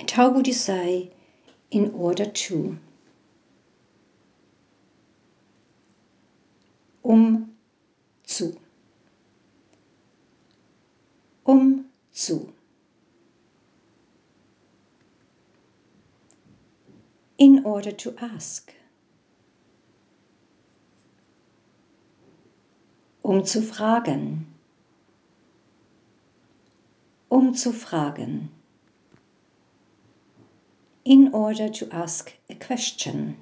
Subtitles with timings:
[0.00, 1.10] And how would you say
[1.70, 2.78] in order to?
[7.04, 7.50] Um
[8.26, 8.58] zu.
[11.44, 12.54] Um zu.
[17.36, 18.72] In order to ask.
[23.22, 24.46] Um zu fragen.
[27.28, 28.59] Um zu fragen.
[31.10, 33.36] In order to ask a question.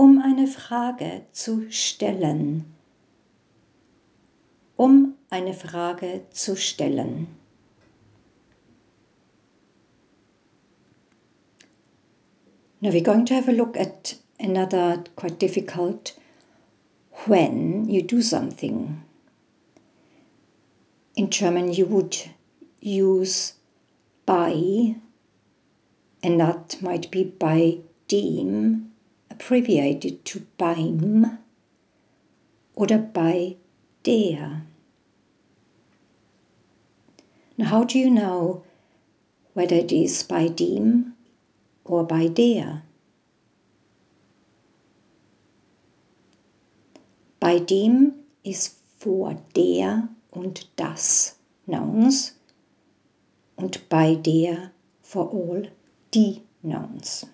[0.00, 2.64] um eine Frage zu stellen.
[4.78, 7.26] Um eine Frage zu stellen.
[12.80, 16.14] Now we're going to have a look at another quite difficult
[17.26, 19.02] when you do something.
[21.14, 22.30] In German, you would
[22.80, 23.54] use
[24.26, 24.96] by,
[26.22, 28.92] and that might be by dem
[29.30, 31.38] abbreviated to beim
[32.74, 33.56] oder by
[34.02, 34.62] der.
[37.56, 38.64] Now, how do you know
[39.52, 41.14] whether it is by dem
[41.84, 42.82] or by der?
[47.38, 52.39] Bei dem ist vor der und das Nouns
[53.60, 54.72] und bei der
[55.02, 55.70] for all
[56.14, 57.26] die Nouns.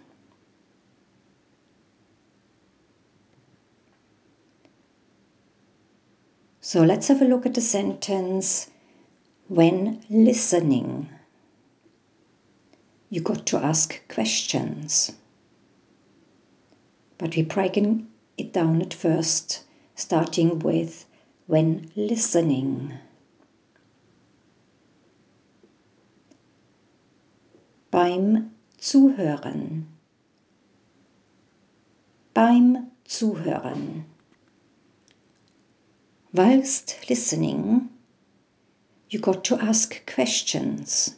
[6.60, 8.70] So let's have a look at the sentence
[9.48, 11.08] when listening.
[13.08, 15.12] You got to ask questions.
[17.18, 19.62] But we're breaking it down at first,
[19.94, 21.06] starting with
[21.46, 22.94] when listening.
[27.96, 29.86] Beim Zuhören.
[32.34, 34.04] Beim Zuhören.
[36.30, 37.88] Whilst listening,
[39.08, 41.16] you got to ask questions.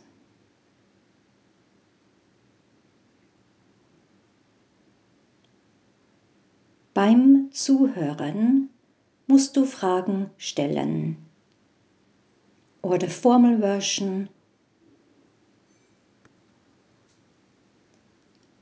[6.94, 8.70] Beim Zuhören
[9.26, 11.16] musst du Fragen stellen.
[12.82, 14.28] Or the formal version.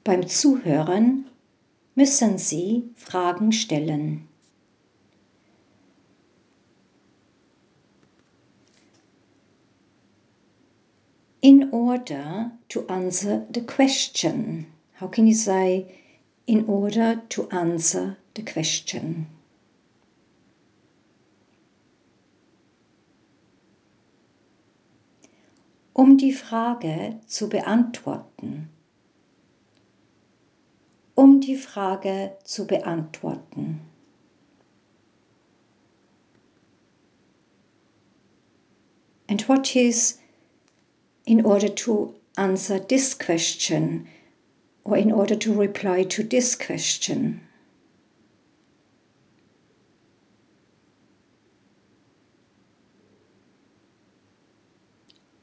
[0.06, 1.26] Beim Zuhören
[1.96, 4.28] müssen Sie Fragen stellen.
[11.42, 14.66] in order to answer the question.
[14.94, 15.86] How can you say
[16.46, 19.26] in order to answer the question?
[25.92, 28.75] Um die Frage zu beantworten.
[31.16, 33.80] Um die Frage zu beantworten.
[39.28, 40.20] And what is
[41.26, 44.06] in order to answer this question
[44.84, 47.40] or in order to reply to this question.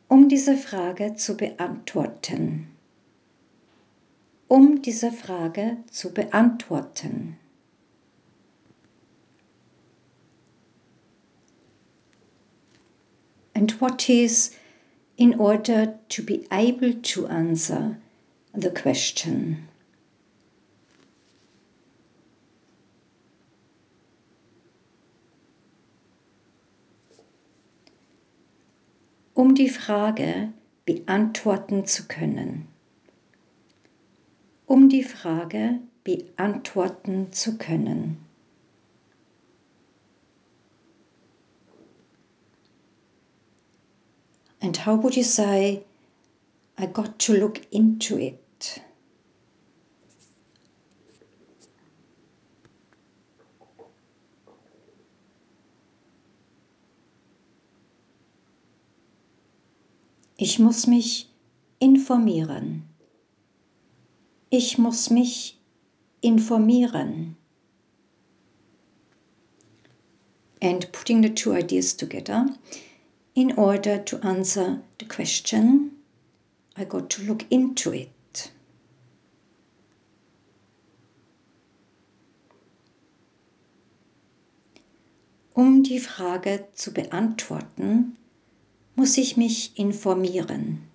[0.07, 2.72] Um diese Frage zu beantworten.
[4.53, 7.39] Um diese Frage zu beantworten.
[13.55, 14.55] And what is
[15.15, 17.97] in order to be able to answer
[18.53, 19.67] the question.
[29.33, 30.53] Um die Frage
[30.85, 32.72] beantworten zu können.
[34.73, 38.25] Um die Frage beantworten zu können.
[44.59, 45.85] And how would you say,
[46.75, 48.81] I got to look into it?
[60.35, 61.29] Ich muss mich
[61.77, 62.92] informieren.
[64.55, 65.57] Ich muss mich
[66.21, 67.37] informieren.
[70.61, 72.55] And putting the two ideas together,
[73.33, 75.93] in order to answer the question,
[76.77, 78.51] I got to look into it.
[85.55, 88.17] Um die Frage zu beantworten,
[88.95, 90.92] muss ich mich informieren.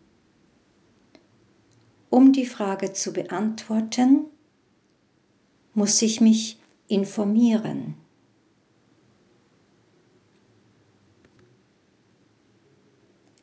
[2.11, 4.25] Um die Frage zu beantworten,
[5.75, 6.59] muss ich mich
[6.89, 7.95] informieren.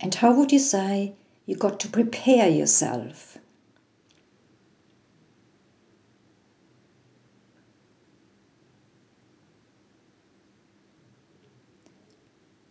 [0.02, 1.14] And how would you say
[1.46, 3.40] you got to prepare yourself?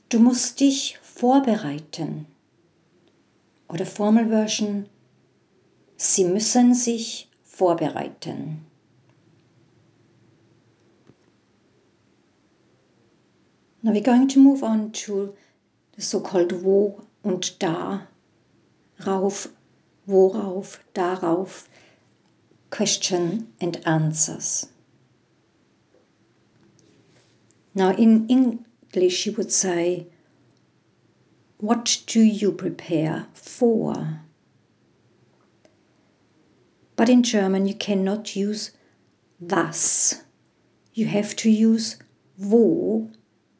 [0.08, 2.26] Du musst dich vorbereiten.
[3.68, 4.88] Oder Formal Version,
[5.96, 8.64] Sie müssen sich vorbereiten.
[13.82, 15.34] Now we're going to move on to
[15.94, 18.08] the so-called wo und da,
[19.00, 19.50] rauf,
[20.06, 21.68] worauf, darauf,
[22.70, 24.68] question and answers.
[27.74, 30.06] Now in English you would say,
[31.58, 34.23] what do you prepare for?
[37.04, 38.70] But in German you cannot use
[39.38, 40.22] was.
[40.94, 41.98] You have to use
[42.38, 43.10] wo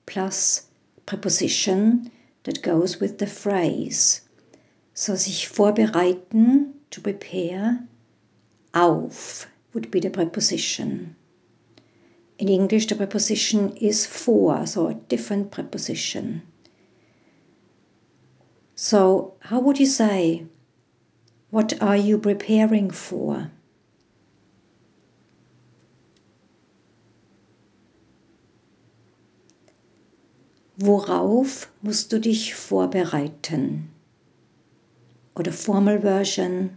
[0.07, 0.69] plus
[1.05, 2.11] preposition
[2.45, 4.23] that goes with the phrase.
[4.95, 7.87] So sich vorbereiten, to prepare,
[8.73, 11.15] auf would be the preposition.
[12.39, 16.45] In English, the preposition is for, so a different preposition.
[18.75, 20.47] So, how would you say,
[21.55, 23.53] what are you preparing for?
[30.77, 33.91] Worauf musst du dich vorbereiten?
[35.37, 36.77] Oder Formal Version.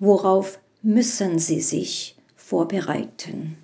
[0.00, 3.56] Worauf müssen sie sich vorbereiten?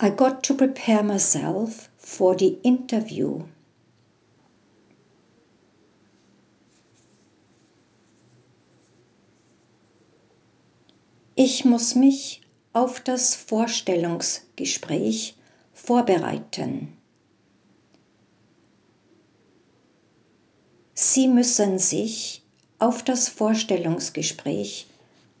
[0.00, 3.42] I got to prepare myself for the interview.
[11.42, 12.42] Ich muss mich
[12.74, 15.38] auf das Vorstellungsgespräch
[15.72, 16.98] vorbereiten.
[20.92, 22.42] Sie müssen sich
[22.78, 24.86] auf das Vorstellungsgespräch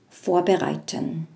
[0.08, 1.28] vorbereiten.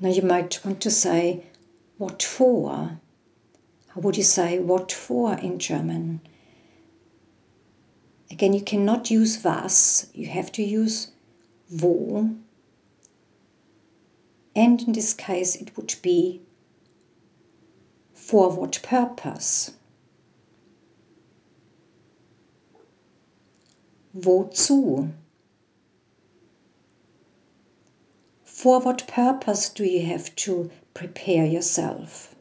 [0.00, 1.44] Now you might want to say,
[1.96, 3.00] what for?
[3.94, 6.20] How would you say what for in German?
[8.30, 11.12] Again, you cannot use was, you have to use
[11.70, 12.30] wo.
[14.56, 16.42] And in this case, it would be
[18.12, 19.72] for what purpose?
[24.16, 25.12] Wozu?
[28.44, 32.33] For what purpose do you have to prepare yourself?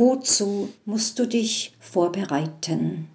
[0.00, 3.10] Wozu musst du dich vorbereiten?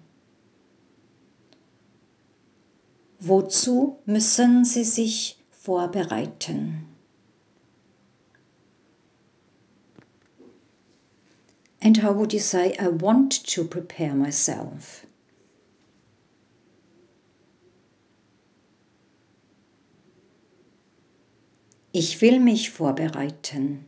[3.18, 6.86] Wozu müssen sie sich vorbereiten?
[11.80, 15.08] And how would you say, I want to prepare myself?
[21.90, 23.86] Ich will mich vorbereiten.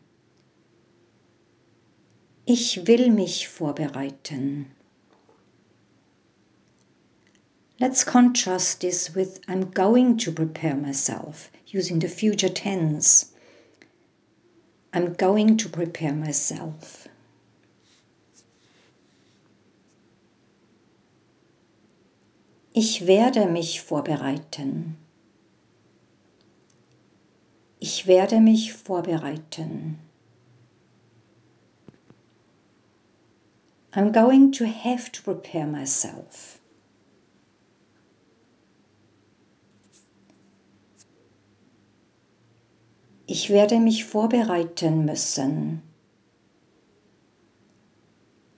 [2.51, 4.71] Ich will mich vorbereiten.
[7.79, 13.35] Let's contrast this with I'm going to prepare myself using the future tense.
[14.95, 17.07] I'm going to prepare myself.
[22.73, 24.97] Ich werde mich vorbereiten.
[27.79, 30.08] Ich werde mich vorbereiten.
[33.95, 36.61] I'm going to have to prepare myself.
[43.27, 45.83] Ich werde mich vorbereiten müssen.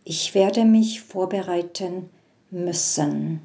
[0.05, 2.11] Ich werde mich vorbereiten
[2.51, 3.41] müssen.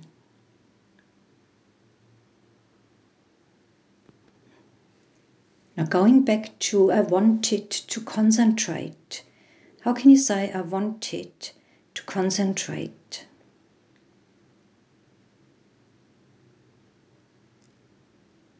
[5.75, 9.23] Now, going back to I wanted to concentrate.
[9.83, 11.51] How can you say I wanted
[11.95, 13.25] to concentrate?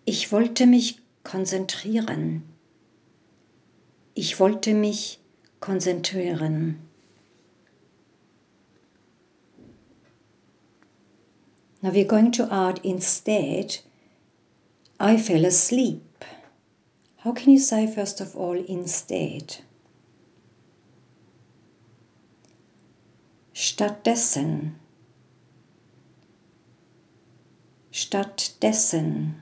[0.05, 2.43] Ich wollte mich konzentrieren.
[4.13, 5.19] Ich wollte mich
[5.59, 6.79] konzentrieren.
[11.81, 13.79] Now we're going to add instead,
[14.99, 16.25] I fell asleep.
[17.17, 19.57] How can you say first of all instead?
[23.57, 24.75] Stattdessen.
[27.89, 29.41] Stattdessen.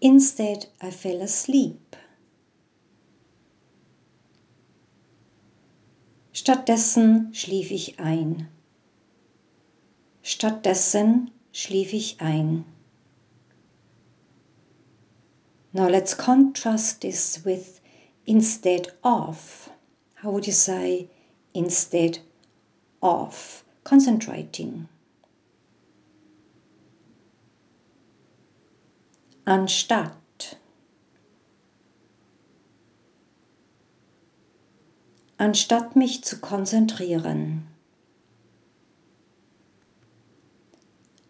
[0.00, 1.96] Instead, I fell asleep.
[6.32, 8.48] Stattdessen schlief ich ein.
[10.24, 12.64] Stattdessen schlief ich ein.
[15.72, 17.80] Now let's contrast this with
[18.26, 19.70] instead of.
[20.24, 21.08] How would you say
[21.54, 22.18] instead
[23.02, 23.64] of?
[23.84, 24.88] Concentrating.
[29.44, 30.14] Anstatt.
[35.38, 37.66] Anstatt mich zu konzentrieren.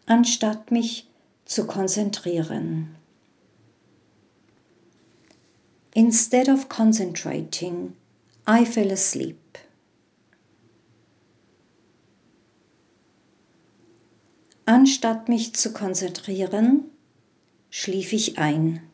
[0.07, 1.09] Anstatt mich
[1.45, 2.97] zu konzentrieren.
[5.95, 7.95] Instead of concentrating,
[8.47, 9.59] I fell asleep.
[14.71, 16.85] Anstatt mich zu konzentrieren,
[17.71, 18.89] schlief ich ein.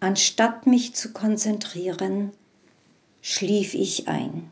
[0.00, 2.32] Anstatt mich zu konzentrieren,
[3.20, 4.50] schlief ich ein.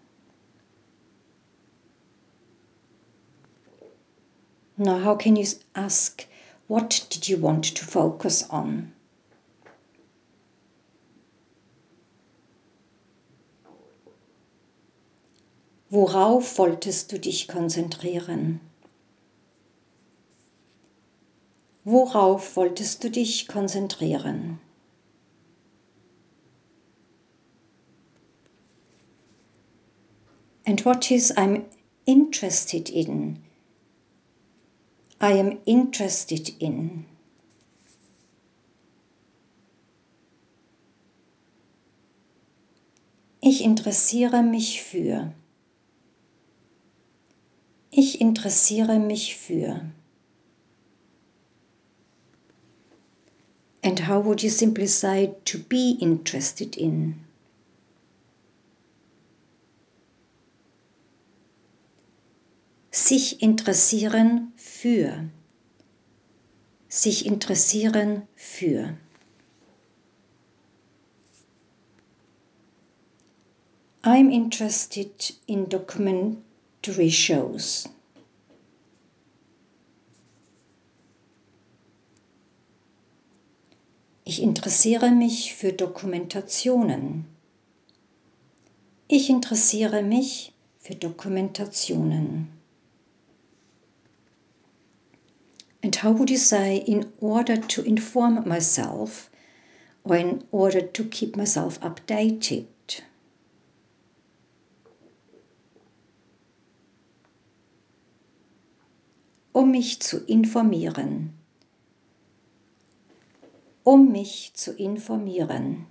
[4.76, 6.26] Now, how can you ask,
[6.68, 8.92] what did you want to focus on?
[15.88, 18.60] Worauf wolltest du dich konzentrieren?
[21.88, 24.58] Worauf wolltest du dich konzentrieren?
[30.66, 31.66] And what is I'm
[32.04, 33.38] interested in?
[35.20, 37.04] I am interested in.
[43.40, 45.32] Ich interessiere mich für.
[47.92, 49.82] Ich interessiere mich für.
[54.06, 57.16] How would you simply say to be interested in?
[62.92, 65.28] Sich interessieren für.
[66.88, 68.96] Sich interessieren für.
[74.02, 77.88] I'm interested in documentary shows.
[84.28, 87.26] Ich interessiere mich für Dokumentationen.
[89.06, 92.48] Ich interessiere mich für Dokumentationen.
[95.80, 99.30] And how would you say in order to inform myself
[100.02, 102.66] or in order to keep myself updated?
[109.52, 111.32] um mich zu informieren.
[113.86, 115.86] Um mich zu informieren.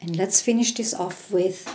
[0.00, 1.72] And let's finish this off with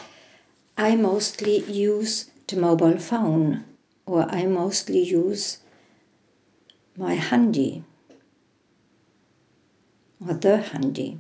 [0.78, 3.64] I mostly use the mobile phone
[4.06, 5.60] or I mostly use
[6.98, 7.86] my handy
[10.20, 11.18] or the handy.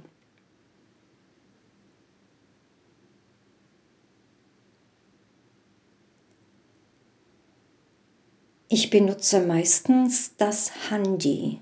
[8.73, 11.59] Ich benutze meistens das Handy.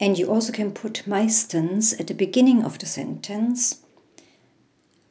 [0.00, 3.82] And you also can put meistens at the beginning of the sentence.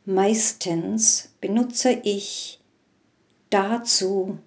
[0.06, 2.60] Meistens benutze ich
[3.52, 4.40] dazu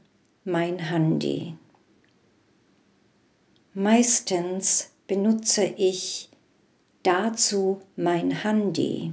[0.44, 1.54] mein Handy.
[3.72, 6.30] Meistens benutze ich
[7.04, 9.12] dazu mein Handy.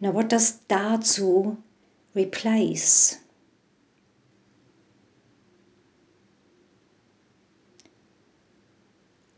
[0.00, 1.58] Now what does dazu
[2.14, 3.18] replace?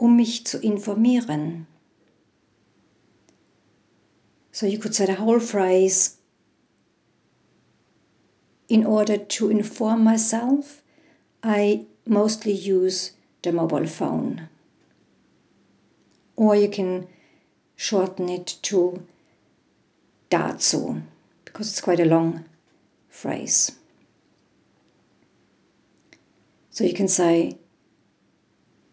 [0.04, 1.66] Um mich zu informieren.
[4.52, 6.18] So you could say the whole phrase
[8.68, 10.82] in order to inform myself,
[11.42, 14.50] I mostly use the mobile phone.
[16.36, 17.08] Or you can
[17.74, 19.06] shorten it to
[20.30, 21.02] dazu,
[21.46, 22.44] because it's quite a long
[23.08, 23.72] phrase.
[26.68, 27.56] So you can say,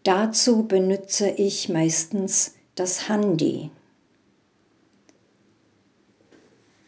[0.02, 3.70] Dazu benutze ich meistens das Handy.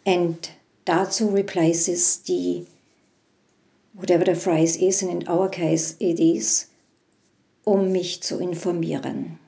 [0.07, 0.51] and
[0.85, 2.67] dazu replaces the
[3.95, 6.67] whatever the phrase is, and in our case it is,
[7.67, 9.39] um mich zu informieren.